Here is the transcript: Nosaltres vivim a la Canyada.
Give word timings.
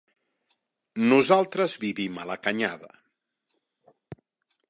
Nosaltres 1.11 1.75
vivim 1.83 2.17
a 2.21 2.25
la 2.31 2.39
Canyada. 2.47 2.91